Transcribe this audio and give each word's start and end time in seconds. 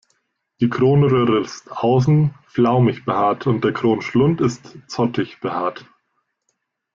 Die 0.61 0.67
Kronröhre 0.67 1.41
ist 1.41 1.71
außen 1.71 2.33
flaumig 2.47 3.05
behaart 3.05 3.45
und 3.45 3.63
der 3.63 3.71
Kronschlund 3.71 4.41
ist 4.41 4.75
zottig 4.87 5.39
behaart. 5.41 5.85